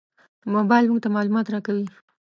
[0.55, 1.85] موبایل موږ ته معلومات راکوي.